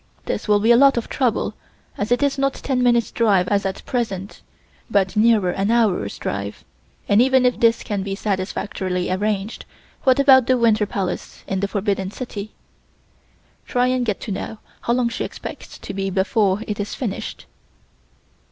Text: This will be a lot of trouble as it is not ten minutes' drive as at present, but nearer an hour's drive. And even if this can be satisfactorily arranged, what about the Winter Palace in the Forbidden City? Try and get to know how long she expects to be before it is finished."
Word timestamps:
This 0.25 0.47
will 0.47 0.59
be 0.59 0.71
a 0.71 0.77
lot 0.77 0.97
of 0.97 1.09
trouble 1.09 1.53
as 1.95 2.11
it 2.11 2.23
is 2.23 2.35
not 2.39 2.55
ten 2.55 2.81
minutes' 2.81 3.11
drive 3.11 3.47
as 3.49 3.67
at 3.67 3.85
present, 3.85 4.41
but 4.89 5.15
nearer 5.15 5.51
an 5.51 5.69
hour's 5.69 6.17
drive. 6.17 6.63
And 7.07 7.21
even 7.21 7.45
if 7.45 7.59
this 7.59 7.83
can 7.83 8.01
be 8.01 8.15
satisfactorily 8.15 9.11
arranged, 9.11 9.63
what 10.01 10.19
about 10.19 10.47
the 10.47 10.57
Winter 10.57 10.87
Palace 10.87 11.43
in 11.45 11.59
the 11.59 11.67
Forbidden 11.67 12.09
City? 12.09 12.51
Try 13.67 13.89
and 13.89 14.03
get 14.03 14.19
to 14.21 14.31
know 14.31 14.57
how 14.81 14.93
long 14.93 15.07
she 15.07 15.23
expects 15.23 15.77
to 15.77 15.93
be 15.93 16.09
before 16.09 16.63
it 16.65 16.79
is 16.79 16.95
finished." 16.95 17.45